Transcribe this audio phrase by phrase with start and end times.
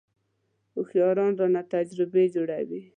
[0.73, 2.81] هوښیاران رانه تجربې جوړوي.